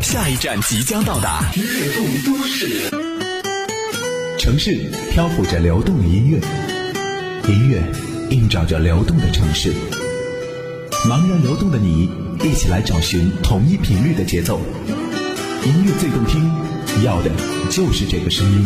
[0.00, 2.90] 下一站即将到达，悦动都市。
[4.38, 6.38] 城市漂浮着流动的音乐，
[7.48, 7.82] 音乐
[8.30, 9.72] 映照着流动的城市。
[11.08, 12.10] 茫然流动的你，
[12.42, 14.60] 一起来找寻同一频率的节奏。
[15.64, 16.50] 音乐最动听，
[17.02, 17.30] 要的
[17.70, 18.64] 就是这个声音。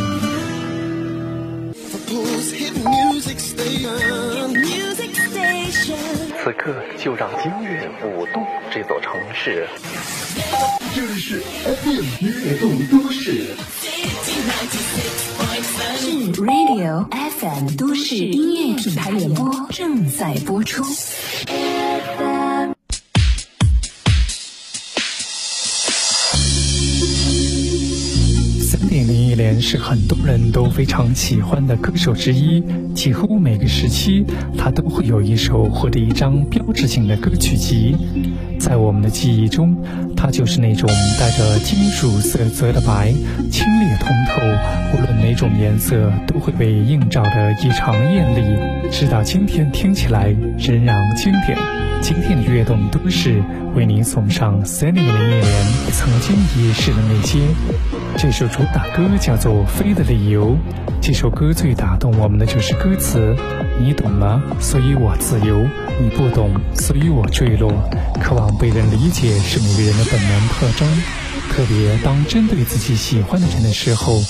[6.42, 9.66] 此刻就让音乐舞动这座城市。
[10.94, 13.46] 这里是 FM 悦动都市。
[15.96, 20.84] 是 Radio FM 都市音乐品牌联播正在播出。
[28.62, 32.62] 三点零一连是很多人都非常喜欢的歌手之一，
[32.94, 34.24] 几乎每个时期
[34.56, 37.96] 他都会有一首或者一张标志性的歌曲集。
[38.58, 39.74] 在我们的记忆中，
[40.20, 43.12] 它就是那种带着金属色泽的白，
[43.52, 44.42] 清冽通透，
[44.92, 51.56] 无论哪种颜色都会被映照的异常艳丽，直到今天听起来仍然经典。
[52.00, 53.42] 今天的悦动都市
[53.74, 55.44] 为您送上三零零一年
[55.92, 57.38] 曾经遗失的那些。
[58.16, 60.50] 这首主打歌叫做《飞的理由》。
[61.00, 63.34] 这首歌最打动我们的就是歌词，
[63.80, 65.66] 你懂了，所以我自由；
[66.00, 67.72] 你不懂，所以我坠落。
[68.20, 70.88] 渴望被人理解是每个人的本能特征，
[71.50, 74.22] 特别当针对自己喜欢的人的时候，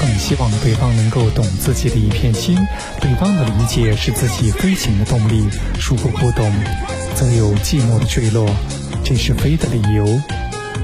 [0.00, 2.56] 更希望对方能够懂自己的一片心。
[3.00, 5.48] 对方的理解是自己飞行的动力，
[5.80, 6.52] 如果不懂，
[7.14, 8.48] 则有寂寞的坠落。
[9.04, 10.20] 这是飞的理由。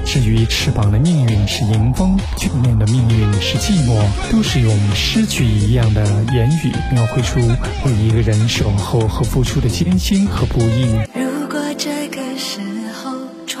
[0.03, 7.39] 至于翅膀的命运是迎风，眷恋的命运是寂寞，都是用诗句一样的言语描绘出
[7.85, 10.83] 为一个人守候和付出的艰辛和不易。
[11.15, 12.59] 如果这个是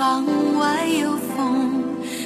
[0.01, 0.25] 窗
[0.57, 1.83] 外有风，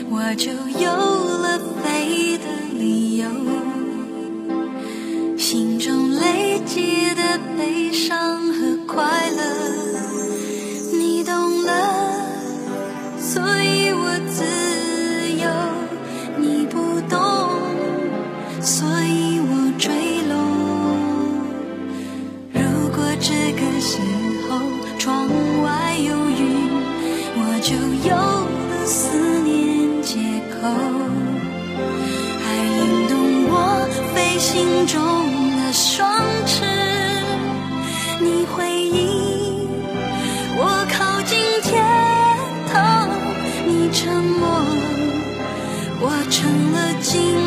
[0.09, 3.27] 我就有了飞的理由。
[5.37, 9.43] 心中累积的悲伤和快乐，
[10.93, 11.73] 你懂了，
[13.19, 14.45] 所以我自
[34.37, 34.99] 心中
[35.57, 36.65] 的双翅，
[38.19, 39.67] 你回应
[40.57, 41.83] 我靠近天
[42.71, 43.09] 堂，
[43.65, 44.47] 你沉默，
[46.01, 47.44] 我成了经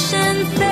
[0.00, 0.69] 身飞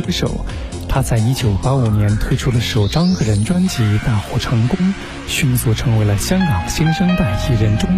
[0.00, 0.44] 歌手。
[0.88, 4.94] 他在1985年推出了首张个人专辑，大获成功，
[5.28, 7.88] 迅速成为了香港新生代艺人中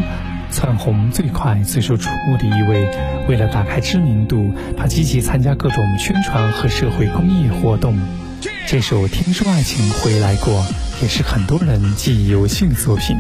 [0.51, 2.91] 窜红最快、最受瞩目的一位。
[3.29, 7.99] 为了打开知名度，他积极参加各种宣传和社会公益活动。
[8.67, 10.63] 这首《听说爱情回来过》
[11.03, 13.17] 也是很多人记忆犹新的作品。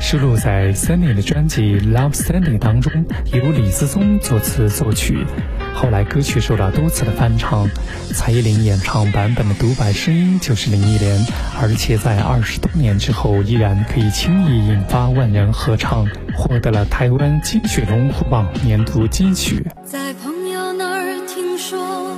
[0.00, 1.62] 收录在 Sunny 的专辑
[1.92, 2.92] 《Love Sunny》当中，
[3.32, 5.26] 由李思松作词作曲。
[5.74, 7.68] 后来歌曲受到多次的翻唱，
[8.14, 11.26] 蔡依林演唱版本的独白声音就是林忆莲，
[11.60, 19.66] 而且在二十多年之后依然可以轻易引发万人合唱，获得了台湾金曲龙虎榜年度金曲。
[19.84, 22.16] 在朋友那儿听说，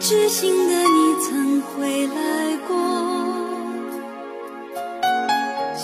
[0.00, 3.21] 知心的你曾回来过。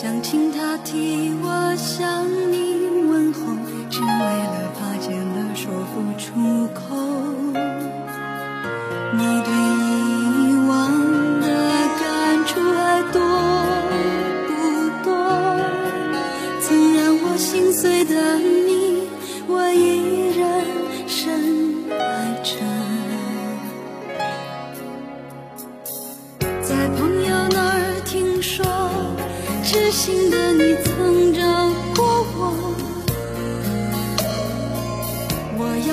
[0.00, 3.40] 想请他替我向你问候，
[3.90, 6.94] 只为了怕见了说不出口。
[9.12, 10.70] 你对以往
[11.40, 11.46] 的
[11.98, 13.18] 感触还多
[14.46, 14.48] 不
[15.02, 15.10] 多？
[16.60, 18.14] 曾让我心碎的
[29.70, 31.42] 痴心的你曾找
[31.94, 32.74] 过我，
[35.58, 35.90] 我要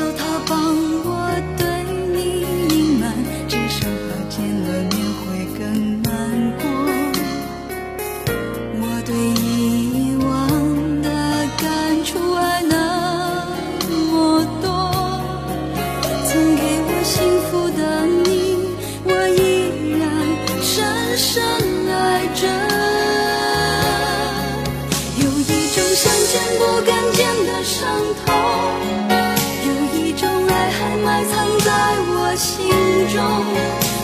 [32.37, 32.67] 心
[33.13, 33.23] 中，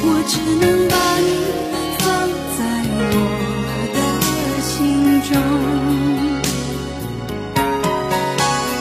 [0.03, 1.27] 我只能把你
[1.99, 2.05] 放
[2.55, 2.59] 在
[2.95, 2.99] 我
[3.93, 3.97] 的
[4.61, 4.69] 心
[5.21, 5.29] 中。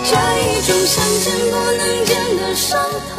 [0.07, 0.11] 这
[0.41, 2.69] 一种想见不能见的伤
[3.17, 3.19] 痛，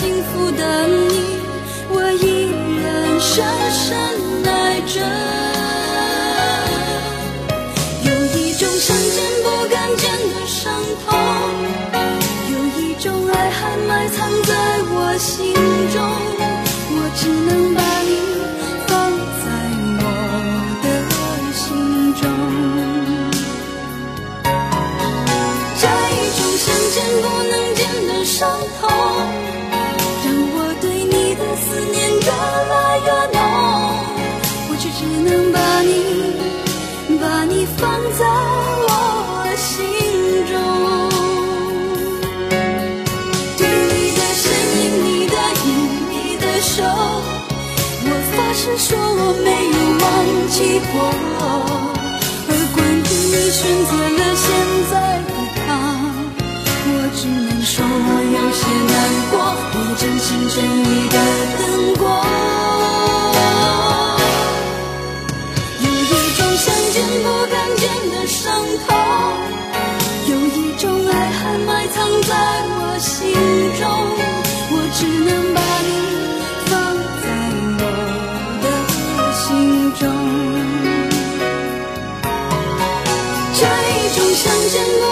[0.00, 1.36] 幸福的你
[1.90, 2.48] 我依
[2.80, 3.98] 然深深
[4.46, 4.96] 爱着
[8.08, 10.72] 有一种想见不敢见的伤
[11.04, 11.06] 痛
[12.50, 14.54] 有一种爱还埋藏在
[14.88, 15.52] 我心
[15.92, 16.00] 中
[16.96, 17.69] 我只能
[50.50, 50.58] 忘记
[50.90, 50.98] 过，
[52.48, 54.44] 而关于你选择了现
[54.90, 54.92] 在
[55.22, 55.62] 的他，
[56.86, 58.92] 我只能说我有些难
[59.30, 59.32] 过，
[59.72, 61.16] 我真心真意的
[61.56, 61.62] 等
[61.98, 62.02] 过。
[65.78, 68.42] 有一种想见不敢见的伤
[68.88, 68.90] 痛，
[70.26, 72.30] 有一种爱还埋藏在
[72.74, 73.30] 我心
[84.86, 85.09] 见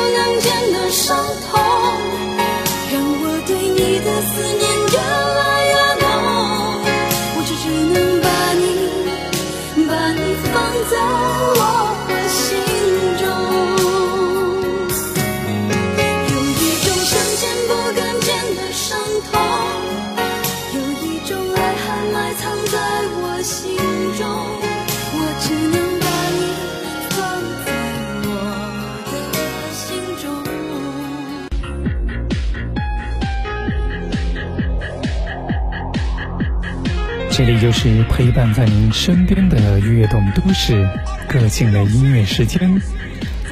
[37.39, 40.91] 这里就是陪伴在您身边的悦动都市，
[41.29, 42.83] 个性的音乐时间，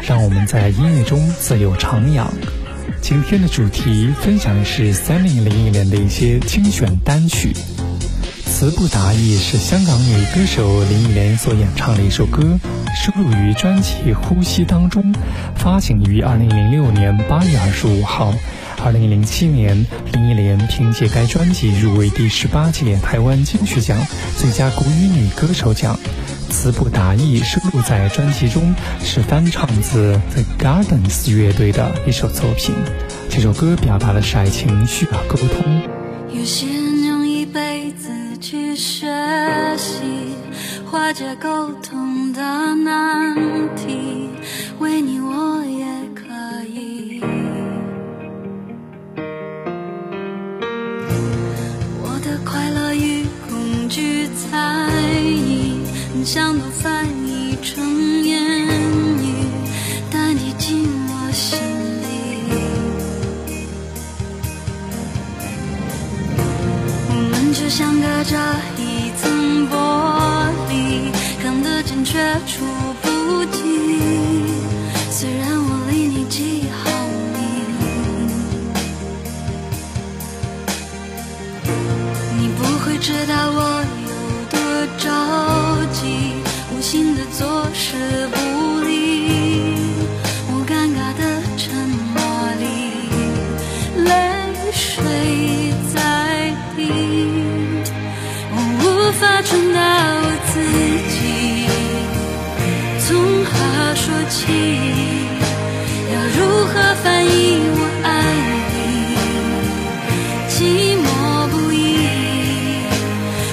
[0.03, 2.27] 让我们在音乐中自由徜徉。
[3.01, 7.53] 今天的主题分享的是三零零一年的一些精选单曲，
[8.45, 12.59] 词不达意是香港女歌手林忆莲所演唱的一首歌，
[12.93, 15.15] 收录于专辑《呼吸》当中，
[15.55, 18.35] 发行于二零零六年八月二十五号。
[18.87, 23.99] 二零零七年，林忆莲凭借该专辑入围第十八届台湾金曲奖
[24.39, 25.99] 最佳国语女歌手奖。
[26.51, 32.77] 词不达意收录在专辑中，是翻唱自 The Gardens 乐队的一首作品。
[33.29, 35.83] 这首歌表达的是爱情需要沟通。
[36.33, 38.09] 有些人用一辈子
[38.41, 39.09] 去学
[39.77, 39.97] 习
[40.89, 42.41] 化解沟通的
[42.77, 43.35] 难
[43.75, 44.06] 题，
[56.27, 56.61] 想，
[99.47, 99.79] 无法传达
[100.23, 100.55] 我自
[101.13, 101.17] 己，
[103.07, 103.09] 从
[103.45, 103.55] 何
[103.95, 104.43] 说起？
[106.13, 106.73] 要如何
[107.03, 107.29] 翻译
[107.71, 108.07] 我爱
[108.73, 108.75] 你？
[110.49, 110.55] 寂
[110.99, 111.07] 寞
[111.51, 111.77] 不已，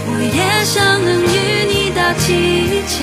[0.07, 0.73] 我也想
[1.05, 1.25] 能与
[1.69, 2.25] 你打起
[2.88, 2.97] 桥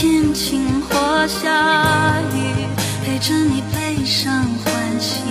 [0.00, 2.54] 天晴或下雨，
[3.04, 4.32] 陪着你悲伤
[4.64, 5.24] 欢喜。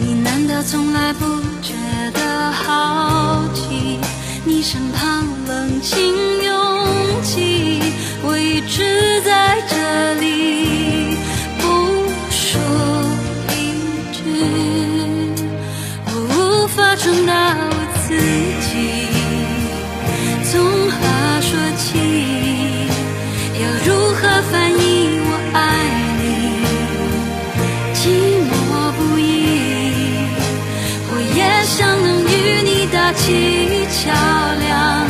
[0.00, 1.24] 你难道从来不
[1.62, 1.72] 觉
[2.12, 4.00] 得好奇？
[4.44, 6.02] 你身旁冷清
[6.42, 6.86] 拥
[7.22, 7.80] 挤，
[8.24, 10.45] 我一直在这里，
[33.16, 34.12] 起桥
[34.58, 35.06] 梁，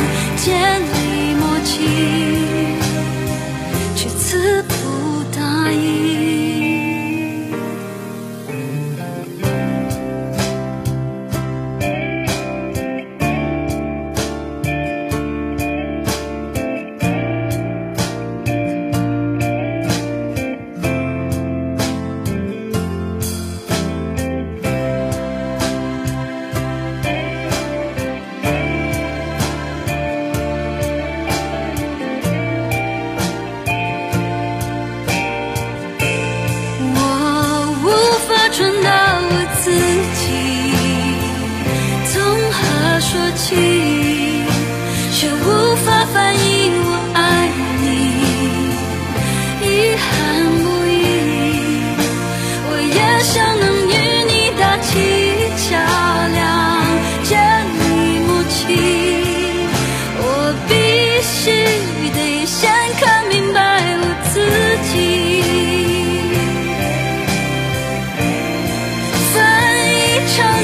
[70.27, 70.56] 成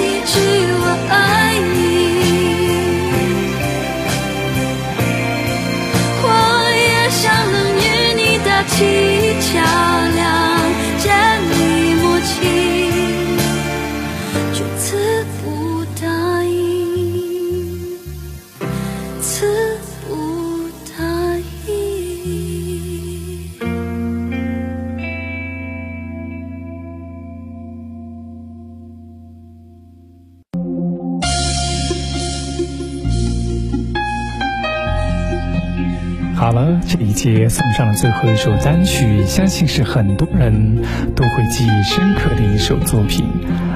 [37.23, 40.83] 杰送上了最后一首单曲，相信是很多人
[41.15, 43.25] 都会记忆深刻的一首作品。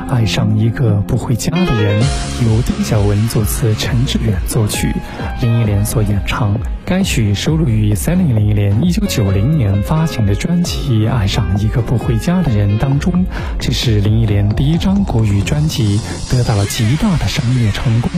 [0.10, 1.98] 爱上一个不回家的人，
[2.44, 4.94] 由丁小文作词，陈志远作曲，
[5.42, 6.60] 林忆莲所演唱。
[6.84, 13.26] 该曲收录于三零零一年一九九零年发行的专辑《爱上一个不回家的人》当中。
[13.60, 18.12] 这是林忆莲第一张国语专辑，得到了极大的商业成功。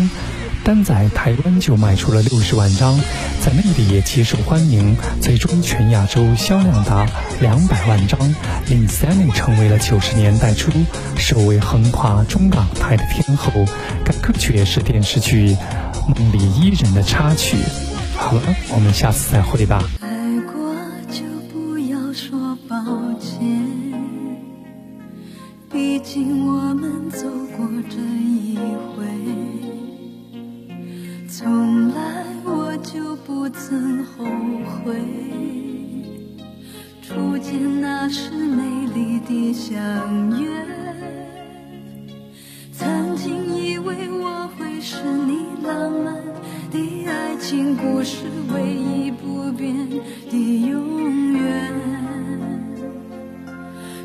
[0.70, 2.96] 单在台湾就卖出了六十万张，
[3.42, 7.08] 在内地也极受欢迎，最终全亚洲销量达
[7.42, 8.20] 两百万张，
[8.68, 10.70] 令 Sammy 成为了九十年代初
[11.18, 13.52] 首位横跨中港台的天后。
[14.06, 15.56] 该歌曲也是电视剧
[16.06, 17.58] 《梦里伊人》的插曲。
[18.16, 19.82] 好了，我们下次再会吧。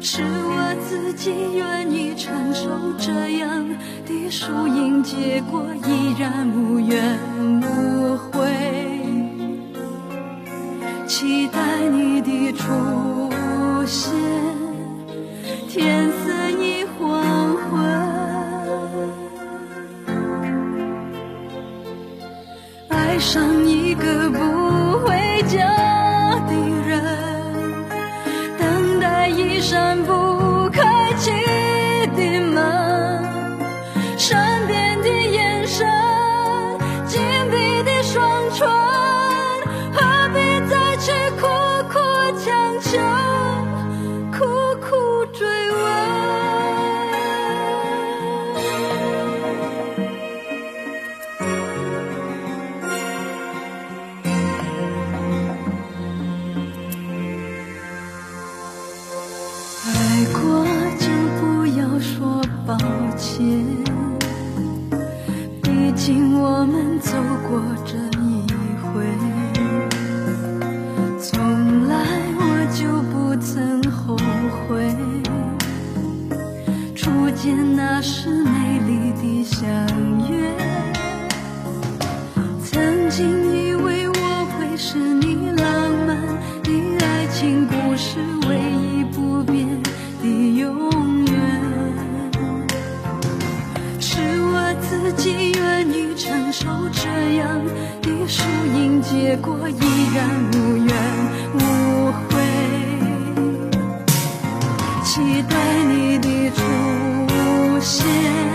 [0.06, 2.68] 是我自己愿意承受
[2.98, 3.66] 这样
[4.04, 7.18] 的输赢结果，依然无怨
[7.62, 8.46] 无悔，
[11.06, 12.66] 期待你的出
[13.86, 14.12] 现，
[15.70, 16.12] 天
[77.04, 79.62] 初见那时美丽的相
[80.26, 80.56] 约。
[82.64, 85.66] 曾经以为我会是你浪
[86.06, 86.16] 漫
[86.62, 89.68] 的爱情故事唯一不变
[90.22, 90.26] 的
[90.58, 91.34] 永远，
[94.00, 97.60] 是我自己愿意承受这样
[98.00, 98.42] 的输
[98.74, 99.76] 赢结果，依
[100.14, 100.96] 然无怨
[101.52, 101.58] 无
[107.84, 108.53] 期待你的出现，天色。